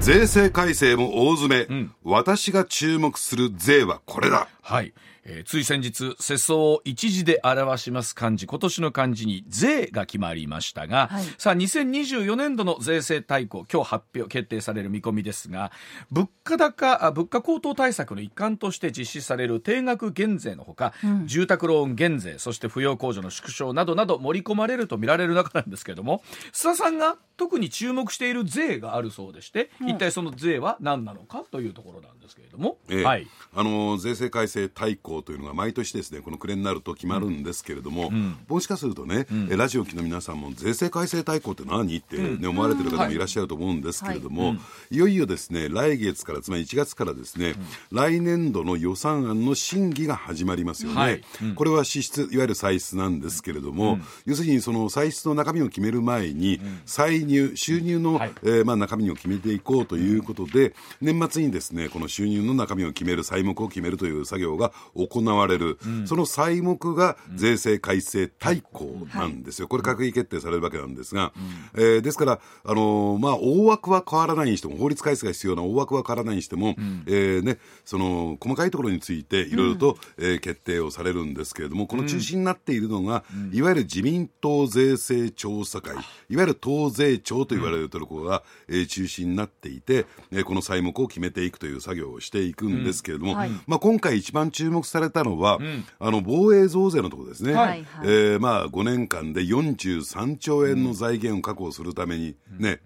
[0.00, 4.92] 税制改正も大詰め、私が注目する税はこれだはい。
[5.24, 11.24] えーつい先日、世相を一字で表します漢字、今年の漢字に税が決まりましたが、はい。
[11.38, 15.72] さあ、2024年度の税制大綱、今日発表、決定される見込みですが、
[16.10, 20.92] 物価高、あ物価高騰対策の一環として実施される定額減税のほか、
[21.26, 26.22] 住宅ローン減税、そして扶養控除の縮小などなど盛り込まれると見られる中なんですけれども、
[26.52, 33.04] 須田さんが特に注目している税があるそうでして、一体その税は何なのかというところなんですけれども、ええ。
[33.04, 33.26] はい。
[33.54, 38.10] あの税制改正大綱というのが毎年ですねこの暮れになると決まるんですけれども、
[38.48, 44.56] もしかするとね、えラジオ機の皆さんも税制改正大綱って何って、ね思われてる方もいらっしゃると思うんですけれども、
[44.90, 44.96] い。
[44.96, 47.54] よいよですね来月からつまり1月からですね、
[47.92, 51.22] 来年度の予算案の審議が始まりますよね、はい。
[51.54, 58.32] これは支出いわゆる歳出なんですけれども、要するにその歳出の中身を決める前に、歳入収入の、はい。
[58.42, 71.32] えーまあ、中身を決めていこうということで、年末にですねこの収入の中身を決める細目を決めるという作業が行われる、その細目が税制改正大綱なんですよ、これ閣議決定されるわけなんですが、
[71.74, 76.74] えーですから、あのーまあ、大枠は変わらないにしても法律改正が必要な大枠は変わらないにしても、
[77.06, 93.50] えーね、その細かいところについていろいろと、えー決定をされるんですけれどもこの中心になっているのが、いわゆる自民党税制調査会いわゆる党税調と言われるところが、えー中心になっていて、えーこの細目を決めていくという作業をしていくんですけれども、はい。
[93.66, 95.58] まあ、今回一番注目されたのは、
[95.98, 97.68] あの防衛増税のところですね、はい。
[97.68, 102.80] はいえーまあ、5年間で43兆円の財源を確保するためにね、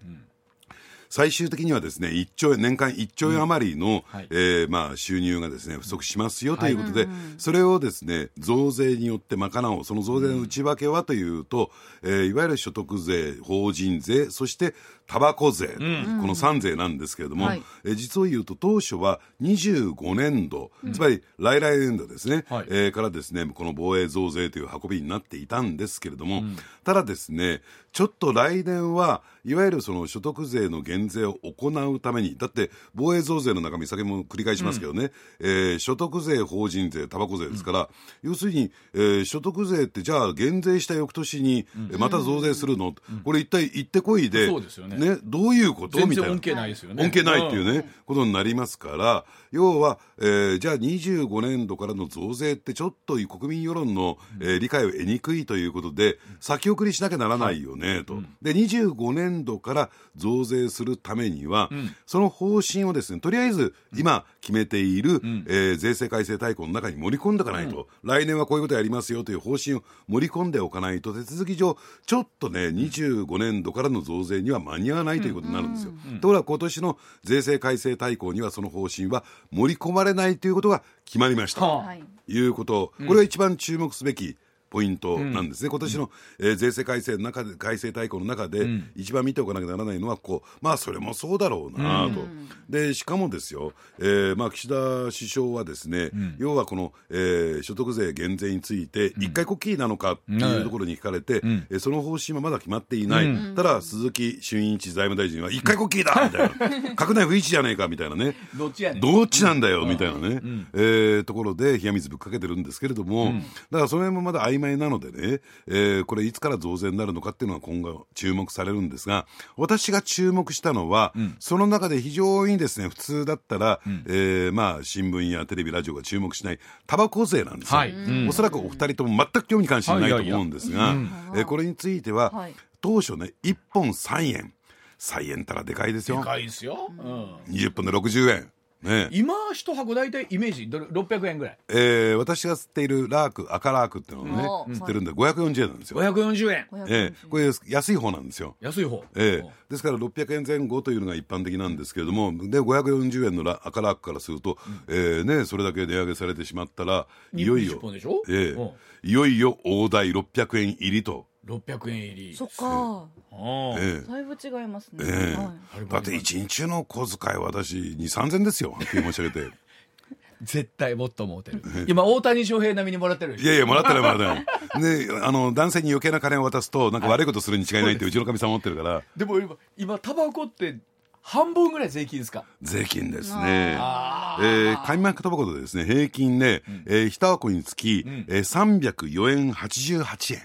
[1.07, 4.27] 最終的にはですね1兆円年間1兆円余りの、はい。
[4.31, 7.07] えーまあ、収入がですね不足しますよということで、
[7.37, 11.69] それをですね増税によって賄おうその増税の内訳はというと、
[12.01, 14.73] えーいわゆる所得税法人税そして
[15.07, 17.63] タバコ税、この3税なんですけれども、はい。
[17.83, 22.67] えー実を言うと当初は25年度、つまり来来年度ですね、はい。
[22.69, 26.43] えーからですねこの防衛増税という運びになっていたんですけれども、
[26.83, 27.61] ただですね
[27.91, 37.89] ちょっと来年はいわゆるその所得税の減税を行うためにだって防衛増税の中身先も繰り返しますけどね、えー所得税法人税タバコ税ですから、
[38.23, 44.47] 要するに、えー所得税ってじゃあ減税した翌年に、えまた増税するの、これ一体行ってこいで、
[44.95, 45.17] ね。
[45.23, 45.97] どういうこと？
[45.97, 46.29] 全みたいな。
[46.29, 47.03] 然恩恵ないですよね。
[47.03, 58.21] 恩恵ないっていうね、ことになりますから、要は、えーじゃあ25年度からの増税ってちょっと国民世論の、えー理解を得にくいということで、先送りしなきゃならないよね、と。
[58.41, 61.69] で、25年度から増税するためには、
[62.05, 75.93] その方針をですね、とりあえず今決めている、えー税制改正大綱の中に盛り込んでおかないと、来年はこういうことやりますよという方針を盛り込んでおかないと、手続き上、ちょっとね、25年度からの増税には間に合わないということになるんですよ。
[76.21, 81.61] ところが今年の税制改正大綱にはその方針は盛り込まれないということが決まりました。
[81.61, 84.37] はあはいいうこと、これが一番注目すべき
[84.75, 92.25] ポイントなんですね、今年の、えー税制改正の中で改正大綱の中で、一番見ておかなきゃならないのはこうまあそれもそうだろうなと、
[92.69, 94.75] でしかもですよ、えーまあ、岸田
[95.17, 106.89] 首相はですね、要はこの、えー所得税減税について一回こっきりなのかっていうところに聞かれて、えーその方針はまだ決まっていない、ただ鈴木俊一財務大臣は一回こっきりだみたいな。
[106.95, 108.35] 閣内不一致じゃねえかみたいなね。
[108.57, 109.01] どっちやねん。
[109.01, 110.41] どっちなんだよみたいなね、
[110.73, 113.33] えーところで冷や水ぶっかけてるんですけれども、
[113.71, 119.25] だからその辺もまだ曖昧なのでね、えーこれいつから増税になるのかっていうのが今後注目されるんですが
[119.57, 127.91] 私が注目したのは、その中で非常にですね普通だったら、えーまあ新聞やテレビラジオが注目しないタバコ税なんですよ、はい。
[127.91, 128.27] うん。
[128.29, 130.95] おそらくお二人とも全く興味関心ないと思うんですが、
[131.35, 132.55] えーこれについては、はい。
[132.81, 134.53] 当初ね1本3円。
[134.97, 136.19] 3円たらでかいですよ。
[136.19, 136.89] でかいですよ。
[136.97, 137.35] うん。
[137.53, 138.49] 20本で60円
[138.85, 139.09] ね。
[139.11, 141.57] 今一箱大体イメージどれ600円ぐらい。
[141.69, 146.67] えー私が吸っているラーク赤ラークっていうのをうんね吸ってるんで540円なんですよ、540円。
[146.71, 148.55] 500えーこれ安い方なんですよ。
[148.61, 149.03] 安い方。
[149.15, 154.57] ええですから600円前後というのが一般的なんですけれどもで540円のラ赤ラークからすると、
[154.87, 158.21] えーね、それだけ値上げされてしまったらいよい20よ本でしょ？
[158.29, 158.69] ええうん。
[159.03, 162.35] いよいよ大台600円入りと、600円入り。
[162.35, 162.65] そっか。
[162.65, 164.11] ああええ。
[164.11, 165.35] だいぶ違いますね、ええ。
[165.35, 165.53] は
[165.83, 165.87] い。
[165.87, 168.71] だって一日の小遣い私2 3千ですよ。
[168.71, 169.51] はっきり申し上げて。
[170.41, 171.61] 絶対もっと思ってる。
[171.87, 174.45] 今、大谷翔平並みにもらってるいやいやもらってないもらってない。
[174.81, 179.01] ねあの男性に余計な金を渡すとなんか悪いことするに違いないってうちのかみさん思ってるから。
[179.15, 180.77] でも今、今、タバコって
[181.21, 182.43] 半分ぐらい税金ですか？
[182.61, 183.77] 税金ですね。
[183.79, 190.41] あえー、紙巻きタバコでですね、平均ね、えー、一箱につき、えー、304円88円。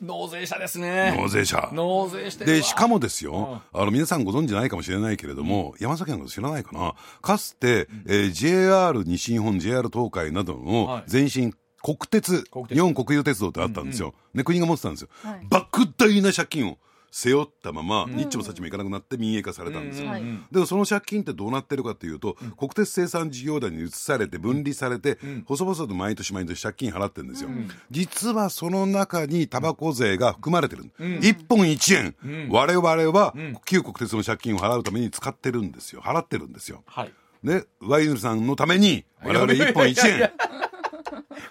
[0.00, 1.14] 納税者ですね。
[1.16, 1.70] 納税者。
[1.72, 6.94] 納税してで、しかもですよ、あの、皆さんご存知ないかもしれないけれども、山崎のこと知らないかな。
[7.20, 10.64] かつて、えー JR 西日本、JR 東海などはい。
[10.64, 11.52] の前身、
[11.82, 12.74] 国鉄国鉄。
[12.74, 14.14] 日本国有鉄道ってあったんですよ。
[14.34, 15.08] ね、国が持ってたんですよ。
[15.22, 15.46] はい。
[15.50, 16.78] 莫大な借金を
[17.10, 20.08] 背負ったまま、ニッチもサッチもいかなくなって民営化されたんですよ。
[20.08, 20.22] はい。
[20.52, 27.50] でもその借金ってどうなってるかというと、国鉄生産事業団に移されて分離されて、細々と毎年毎年借金払ってるんですよ、
[27.90, 30.84] 実はその中にタバコ税が含まれてる、
[31.20, 33.34] 一1本1円、我々は
[33.64, 36.02] 旧国鉄の借金を払うために使ってるんですよ。
[36.02, 37.12] 払ってるんですよはい。
[37.42, 37.64] ね。
[37.80, 40.30] ワイヌさんのために 我々1本1円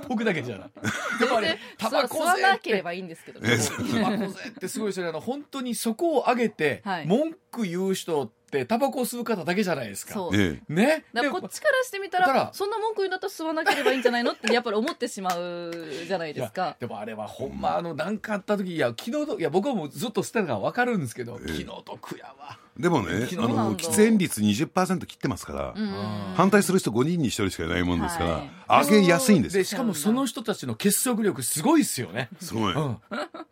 [0.07, 0.69] 僕だけじゃない。
[1.19, 3.57] でもあれタバコ吸わなければいいんですけどね。
[3.57, 5.19] タバコ税ってすごいですよねあの。
[5.19, 7.05] 本当にそこを上げてはい。
[7.05, 10.29] 文句言う人ってタバコを吸う方だけじゃないですか。
[10.33, 11.05] ええね。
[11.13, 15.71] だからこっちからしてみたららそんな文句言うんだったら吸わなければいいんじゃないのってやっぱり思ってしまう
[16.07, 16.75] じゃないですか。
[16.79, 26.33] でもあれはほんまあの何かあった時いや昨日といや僕はもうずっと捨てるから分かるんですけど、昨日と悔やわでもねあの喫煙率20%切ってますから、うん。
[26.35, 28.31] 反対する人5人に1人しかいないもんですから、
[28.67, 28.85] はい。
[28.85, 29.63] 上げやすいんですよ。
[29.63, 32.97] でしかもその人たちの結束力すごいですよね、すごい、うん、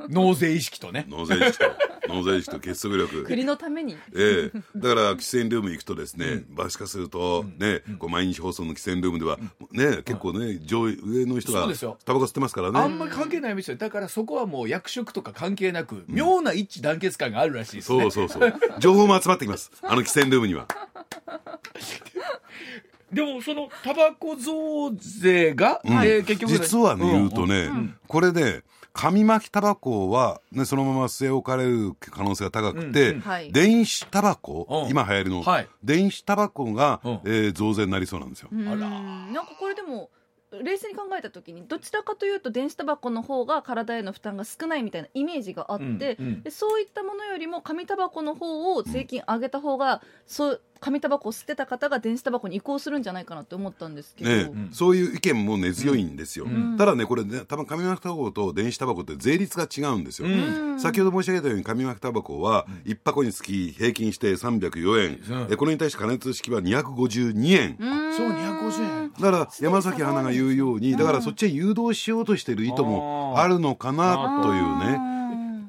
[0.10, 1.06] 納税意識とね。
[1.10, 1.66] 納税意識と
[2.08, 3.24] 納税意識と結束力。
[3.24, 3.98] 国のために。
[4.16, 4.60] ええ。
[4.76, 9.38] だから喫煙ルーム行くとですね、場所化するとね、こう毎日放送の喫煙ルームでは
[9.72, 11.68] ね、結構ね上位上の人が
[12.06, 12.80] タバコ吸ってますからね。
[12.80, 18.02] あんまり関係ない店よだからそこはもう役職とか関係なく、妙な一致団結感があるらしいですね。
[18.02, 20.68] そうそうそう情報も集まってきますあの喫煙ルームには。
[23.12, 25.94] でもそのタバコ増税が、うん。
[26.04, 27.12] えー結局実はね、ん。
[27.12, 27.70] 言うとね、
[28.08, 28.64] これで
[28.96, 33.22] 紙巻きタバコは、ね、そのまま据え置かれる可能性が高くて、うんうん。
[33.22, 33.52] はい。
[33.52, 34.90] 電子タバコ、うん。
[34.90, 35.68] 今流行りの、はい。
[35.84, 37.12] 電子タバコが、うん。
[37.26, 38.50] えー増税になりそうなんですよ。
[38.52, 38.68] うん。
[38.68, 40.10] あらなんかこれでも
[40.52, 46.44] 冷静に考えた時にどちらかというと電子タバコの方が体への負担が少ないみたいなイメージがあって、うんうん。
[46.44, 54.70] でそういったものよりも紙タバコの方を税金上げた方が、そう紙タバコを吸ってた方が電子タバコに移行するんじゃないかなって思ったんですけど、ねん。
[54.72, 56.76] そういう意見も根強いんですよ、ん。
[56.78, 60.32] ただねこれね多分紙巻きタバコと電子タバコって税率が違うんですよ、う
[60.76, 60.80] ん。
[60.80, 67.78] 先ほど申し上げたように紙巻きタバコは1箱につき平均して304円、うんでこれに対して加熱式は252円、
[68.16, 69.12] そう250円。
[69.14, 75.00] だから山崎花が言うようにだからそっちへ誘導しようとしてる意図もあるのかなというね。
[75.00, 75.16] ね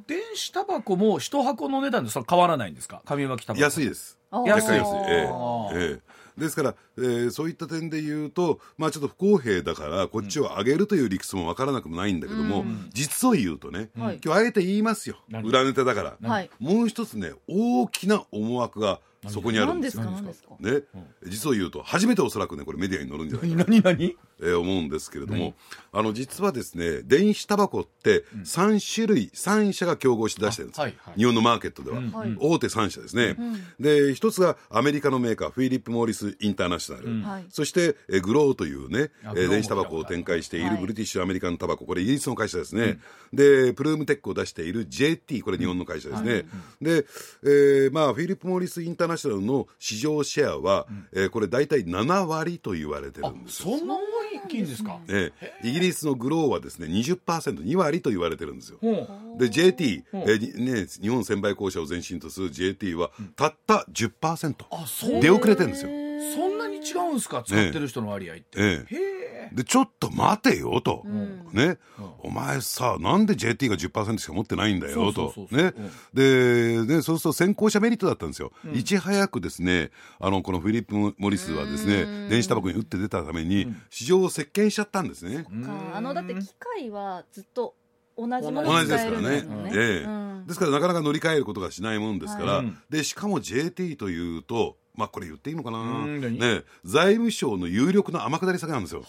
[0.07, 3.03] 電子タバコも一箱の値段でそれ変わらないんですか？
[3.05, 3.63] 紙巻きタバコ。
[3.63, 4.79] 安いです安い安い。
[4.79, 5.31] です、え
[5.73, 6.41] えええ。
[6.41, 14.21] ですから、えーそういった点で言うと、まあ、ちょっと不公平だからこっちを上げるという理屈も分からなくもないんだけども、実を言うとね、はい。
[14.23, 15.17] 今日あえて言いますよ。
[15.31, 15.49] 何？
[15.49, 16.51] 裏ネタだから、はい。
[16.59, 20.05] もう一つね大きな思惑がそこにあるんですよ。
[20.05, 20.51] 何ですか？
[20.61, 20.83] ね、
[21.27, 23.65] 実を言うと初めておそらくねこれメディアに載るんじゃないかな。
[23.65, 23.83] 何？
[23.83, 24.17] 何？
[24.41, 25.55] えー思うんですけれども、
[25.93, 31.15] あの実はですね電子タバコって3種類、3社が競合して出してるんです、あはいはい。
[31.19, 32.37] 日本のマーケットでは、はい。
[32.39, 33.37] 大手3社ですね、
[33.81, 37.47] で一つがアメリカのメーカーフィリップ・モーリス・インターナショナル、はい。
[37.49, 40.81] そしてえーグローというね、えー電子タバコを展開しているはい。
[40.81, 41.87] ブリティッシュアメリカンタバコ。
[41.87, 42.99] これイギリスの会社ですね、
[43.33, 46.47] でプルームテックを出している JT これ日本の会社ですね、
[46.83, 47.07] で、
[47.43, 53.77] えーまあフィリップ・モーリス・インターナショナルの市場シェアは、えーこれ大体7割と言われてるあんですよ。
[53.79, 53.99] そんな大
[54.47, 54.99] きいんですか？
[55.09, 55.53] ええ。
[55.69, 58.79] イギリスのグローはですね 20%2 割と言われてるんですよ。
[58.81, 65.91] ほで JT、えね、日本専売公社を前身とする JT はたった10%、あそう出遅れてるんですよ。
[66.35, 67.43] そんなに違うんですか？
[67.47, 68.95] 使ってる人の割合って、ええ。
[68.95, 68.99] へ
[69.47, 69.51] え。
[69.53, 71.47] でちょっと待てよと、ん。
[71.53, 71.79] ね、
[72.19, 75.33] お前さなんで JT が10%しか持ってないんだよと。
[75.51, 75.73] ね。
[76.13, 85.51] でねそうすると先行者メリットだったんですよ、いち早くですねあのこのフィリップ・モリスはですね電子タバコに打って出たために市場を席巻しちゃったんですね、か。
[85.95, 87.75] あのだって機械はずっと
[88.19, 89.29] 同じもの同に使えるじですからね。
[89.29, 89.71] んですもんね。
[89.75, 90.05] ええ。
[90.05, 90.47] うん。
[90.47, 99.05] ですからなかなか乗り換えることがしないもんですから、はいでしかも JT というとまあこれ言っていいのかな、ね、財務省の有力な天下り先なんですよ。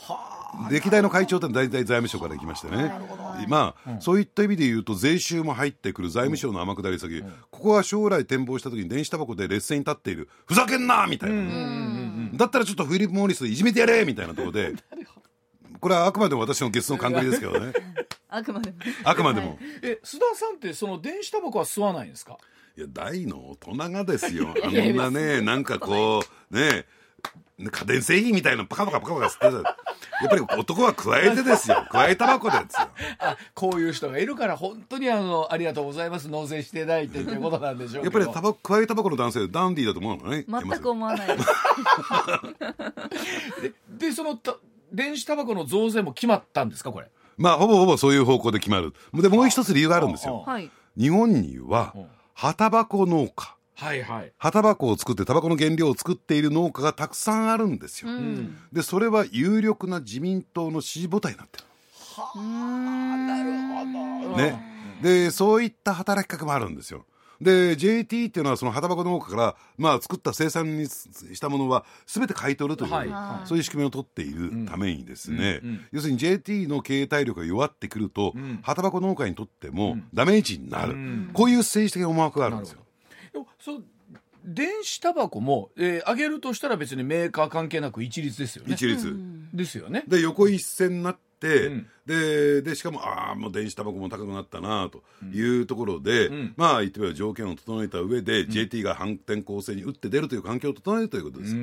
[0.72, 2.92] 歴代の会長って大体財務省から行きましてね、
[3.50, 14.74] まあ、そういった意味で言うと税収も入ってくる財務省の天下り先、ここは将来展望した時に電子タバコで劣勢に立っているふざけんなみたいな、だったらちょっとフィリップ・モーリスいじめてやれみたいなところで。
[15.80, 17.72] これはあくまでも私のゲスの勘繰りですけどね。
[18.30, 18.78] あくまでも。
[19.04, 19.60] あくまでも。
[19.84, 22.38] え須田さんってその電子タバコは吸わないんですか？
[22.78, 24.54] いや大の大人がですよ。
[24.64, 26.86] あんなねなんかこうね
[27.60, 29.78] 家電製品みたいなのパカパカパカパカ吸ってた
[30.22, 31.86] やっぱり男は加えてですよ。
[31.90, 32.88] 加えタバコですよ。
[33.18, 36.30] あこういう人がいるから本当にあのありがとうございます。
[36.30, 38.20] 納税していただいてっていうことなんでしょうけど。
[38.20, 41.50] やっぱりタバコ加えタバコの男性ダンディーだと思うのね全く思わないです。
[43.98, 44.56] でそのた
[44.94, 47.10] 電子タバコの増税も決まったんですかこれ？
[47.38, 48.94] まあほぼほぼそういう方向で決まる。
[49.16, 50.44] でもう一つ理由があるんですよ。
[50.46, 50.70] はい。
[50.96, 52.08] 日本にはうん
[52.40, 53.56] 葉タバコ農家。
[53.74, 54.32] はいはい。
[54.38, 58.56] 葉タバコを作ってタバコの原料を作っている農家がたくさんあるんですよ、うん。
[58.72, 61.64] でそれは有力な自民党の支持母体になってる。
[63.26, 64.38] なるほど。
[64.38, 64.62] ね、
[65.02, 67.06] でそういった働きかけもあるんですよ
[67.42, 73.10] で JT っていうのはその葉タバコ農家から、まあ、作った生産にしたものは全て買い取るという、はい。
[73.10, 73.48] はい。
[73.48, 75.86] そういう仕組みを取っているためにですね、うんうん。
[75.92, 78.60] 要するに JT の経営体力が弱ってくると、ん。
[78.62, 81.30] 葉タバコ農家にとってもダメージになる、ん。
[81.34, 82.80] こういう政治的な思惑があるんですよ。
[83.34, 83.84] でもそう
[84.48, 88.74] 電子タバコも、えー、上げるとしたら別にメーカー関係なく一律ですよね。
[88.74, 89.14] 一律、
[89.54, 90.06] ですよね。
[90.08, 91.88] で横一線になって、うん。
[92.06, 95.04] ででしかもああもう電子タバコも高くなったなと
[95.34, 96.54] いうところで、ん。
[96.58, 101.56] まあ言ってみれば条件を整えた上で、JT が反転攻勢に打って出るという環境を整えるということです。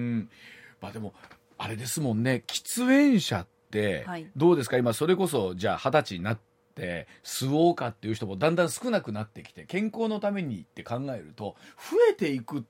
[0.80, 1.14] まあでも
[1.58, 2.42] あれですもんね。
[2.46, 4.30] 喫煙者ってはい。
[4.36, 6.38] どうですか、今それこそじゃあ二十歳になっ
[6.74, 11.56] て吸おうかっていう人もだんだん少なくなってきて健康のためにって考えると
[11.90, 12.62] 増えていくっ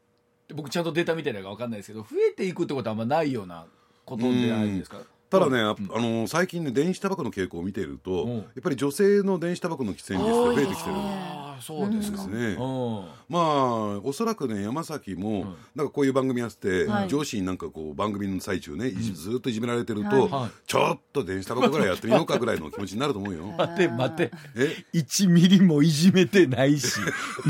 [0.46, 3.64] て僕ちゃんとデータ見てないか分かんないですけど増えていくってことはあんまないような
[4.04, 4.98] ことじゃないですか？
[5.38, 5.66] ただね、うん。
[5.66, 8.36] ああの最近ね電子タバコの傾向を見ていると、うん。
[8.36, 12.16] やっぱり女性の電子タバコの喫煙率が増えてきてるんああそうですか。
[12.16, 12.36] ですね。
[12.36, 12.62] う
[13.00, 13.04] ん。
[13.28, 17.08] まあおそらくね山崎も、なんかこういう番組やってて、はい。
[17.08, 23.46] 上司になんかこう番組の最中ね、いじずっといじめられてると、ちょっと電子タバコぐらいやってみようかぐらいの気持ちになると思うよ。
[23.58, 24.32] 待って待って。
[24.56, 26.98] え？1ミリもいじめてないし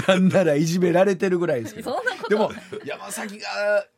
[0.09, 1.93] なんならいじめられてるぐらいですけど。
[1.95, 2.50] そんなことでも
[2.85, 3.47] 山崎が
[3.79, 3.88] え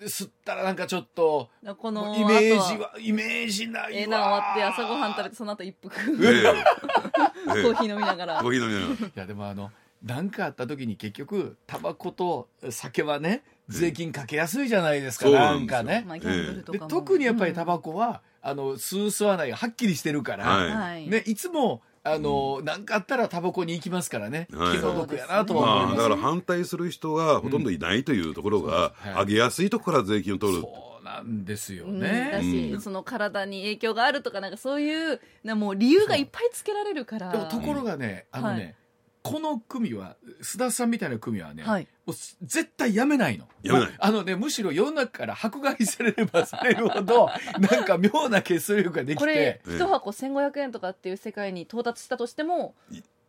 [0.00, 5.94] 吸ったらなんかちょっとこのイメージはイメージないわええな終わって朝ごはん食べてその後一服。
[6.24, 6.42] ええ。
[6.42, 7.60] コえ。
[7.60, 8.40] えーヒー飲みながら。
[8.40, 9.06] コーヒー飲みながら。
[9.06, 9.70] いやでもあの
[10.02, 16.04] 何かあった時に結局タバコと酒はね税金かけやすいじゃないですか、そうななんかね。
[16.06, 20.70] まあ特にやっぱりタバコは、あの吸う吸わないがはっきりしてるから、はい。
[20.70, 21.08] はい。
[21.08, 24.78] ね、いつもあの何、かあったらタバコに行きますからね、はい。
[24.78, 25.96] 気の毒やなとは思います。
[25.98, 29.12] まあ、だから反対する人がほとんどいないというところが、うん。
[29.12, 29.24] はい。
[29.24, 30.60] 上げやすいところから税金を取る。
[30.60, 32.00] そうなんですようん。
[32.00, 32.30] ね。
[32.32, 32.80] だし、うん。
[32.80, 37.32] その体に影響があるとかなんかそういうなもう理由がいっぱいつけられるから。
[37.46, 38.74] ところがね、あのね、はい
[39.22, 43.46] この組は須田さんみたいな組はね、はいもうす絶対やめないの。
[43.62, 47.28] やめないあのね、むしろ世の中から迫害されればされるほど、
[47.60, 52.74] なんか妙な結束力ができこれて、ええ一箱1500円とかっていう世界に到達したとしても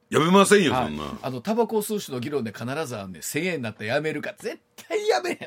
[0.10, 1.20] やめませんよ、はいそんな。
[1.22, 5.38] あの、タバコを吸う人の議論で必ずあるんで、1000円になったらやめるか、絶対やめへん。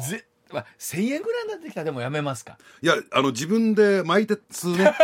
[0.00, 2.58] ぜまあ、1000円ぐらいになってきたらでもやめますか。
[2.82, 4.92] いや、あの、自分で巻いて吸うね。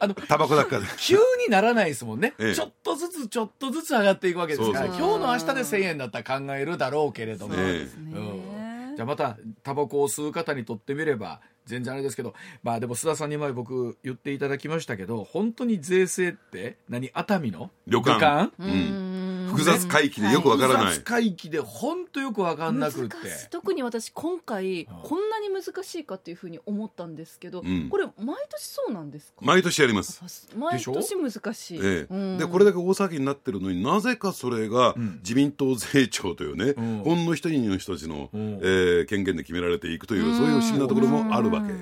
[0.00, 0.84] あのタバコだけで。
[0.98, 2.54] 急にならないですもんね、ええ。
[2.54, 4.86] ちょっとずつちょっとずつ上がっていくわけですから。
[4.86, 7.82] そうそう今日の明日で1000円だったら考えるだろうけれども、ええ。
[7.82, 8.94] うん。
[8.96, 12.34] じゃあまたタバコを吸う方にとってみれば全然あれですけど。
[12.62, 17.10] まあでも須田さんに前僕言っていただきましたけど本当に税制って何？
[17.14, 17.70] 熱海の？
[17.86, 18.50] 旅館。
[18.58, 19.05] うーん
[19.46, 20.84] 複雑回帰でよくわからない。
[20.86, 23.16] 複雑回帰で本当よく分かんなくって。
[23.50, 25.02] 特に私今回うん。
[25.02, 27.88] こんなに難しいかっていうふうに思ったんですけど、うん。
[27.88, 29.38] これ毎年そうなんですか？
[29.42, 30.20] 毎年やります。
[30.56, 32.38] 毎年難しい、ええうん。
[32.38, 35.18] でこれだけ大騒ぎになってるのになぜかそれがうん。
[35.18, 37.02] 自民党税調というね、うん。
[37.04, 38.60] ほんの一人の人たちの、うん。
[38.62, 41.72] えー権限で決められていくというそういう不思議なところもあるわけ。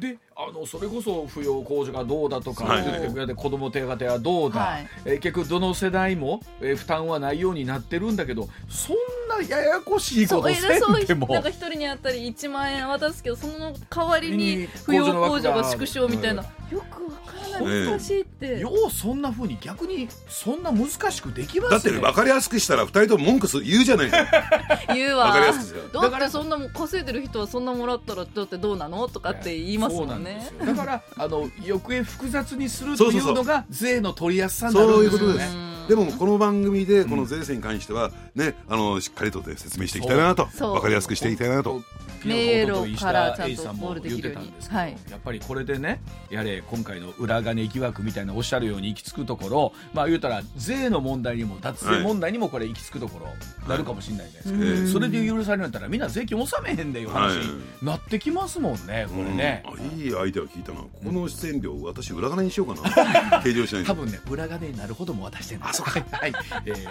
[0.00, 3.34] であのそれこそ扶養控除がどうだとか、はい。
[3.36, 4.88] 子ども手当はどうだ、はい。
[5.04, 8.96] えー結局どの世代も、えー負担はないようになってるんだけどそん
[9.28, 11.28] なややこしいこそうえとせそうんでも。
[11.28, 17.74] なんか一人にあったり1万円渡すけどその代わりにに扶養控除が縮小みたいなよくわからない。
[17.74, 24.26] ええ難しいって、ようそんなふうに逆にそんな難しくできますだってね分かりやすくしたら二人とも文句す言うじゃないか。
[24.94, 25.26] 言うわ。
[25.26, 25.90] わかりやすくする。
[25.92, 30.14] だってそんなもん稼いでる人はそんなもらったらだってどうなのとかって言いますもんね。
[30.14, 30.66] そうなんですよ。
[30.66, 33.36] だからあの余計複雑にするとそうそうそういう。
[33.38, 35.69] のが税の取りやすさになるんそういうですよねことです。
[35.90, 41.82] でもこの番組でこの税制に関してはね、あのしっかりとね説明していきたいなと分かりやすくしていきたいなと。
[42.24, 44.96] 迷路からちゃんと石田 A さんもゴールで言っきるようにてたんですけど、はい。
[45.10, 53.28] やっぱりこれでねやれ今回の裏金疑惑みたいなおっしゃるように行き着くところまあ言うたら税の問題にも脱税問題にもこれ行き着くところ
[53.68, 57.62] なるかもしれないじゃないですか、はいそれで許されるんだったらみんな税金納めへんでいう話に。
[57.82, 59.80] なってきますもんねこれね、うん。
[59.80, 60.80] あいいアイデア聞いたな。
[60.80, 63.40] ここの出演料私裏金にしようかな。
[63.42, 63.92] 計上しないと。
[63.92, 66.32] 多分ね裏金になるほども渡してないはい、
[66.66, 66.84] えー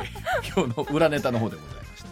[0.56, 2.10] 今日の裏ネタの方でございました。